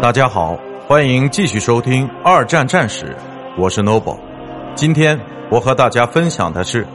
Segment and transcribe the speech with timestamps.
[0.00, 3.04] 大家好，欢迎继续收听《二战战史》，
[3.58, 4.16] 我是 Noble。
[4.74, 5.20] 今天
[5.50, 6.86] 我和大家分享的是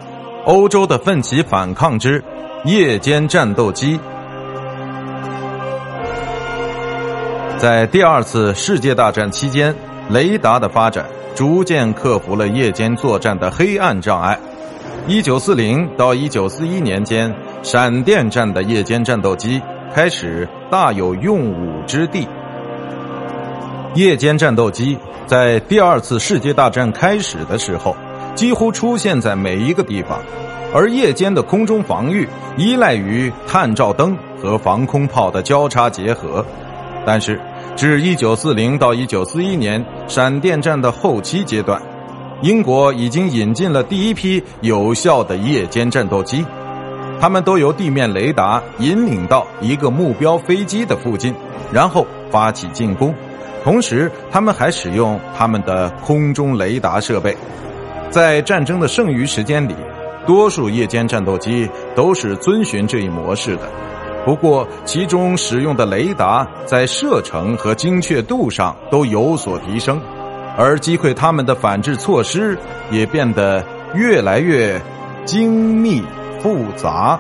[0.46, 2.24] 欧洲的奋起反抗之
[2.64, 4.00] 夜间战斗机。
[7.60, 9.76] 在第二次世界大战期间，
[10.10, 14.40] 雷达的发展逐渐克服了夜间作战的黑暗障碍。
[15.08, 17.32] 一九四零到一九四一年间，
[17.62, 19.62] 闪电战的夜间战斗机
[19.94, 22.28] 开始大有用武之地。
[23.96, 27.96] 夜间战斗机在第二次世界大战开始的时候，
[28.36, 30.20] 几乎出现在每一个地方，
[30.74, 32.28] 而夜间的空中防御
[32.58, 36.46] 依赖于探照灯和防空炮的交叉结合。
[37.06, 37.40] 但是，
[37.78, 41.82] 至一九四零到一九四一年闪电战的后期阶段，
[42.42, 46.46] 英国已经引进了第一批有效的夜间战斗机，
[47.22, 51.34] 它们都由地面雷达引领到一个目标飞机的附近，
[51.72, 53.16] 然后发起进攻。
[53.64, 57.36] 同时，他们还使用他们的空中雷达设备。
[58.12, 59.76] 在战争的剩余时间里，
[60.26, 63.64] 多数夜间战斗机都是遵循这一模式的。
[64.24, 70.02] 不过，其中使用的雷达在射程和精确度上都有所提升，
[70.58, 72.58] 而击溃他们的反制措施
[72.90, 73.64] 也变得
[73.94, 74.82] 越来越
[75.26, 76.04] 精密
[76.40, 77.20] 复杂。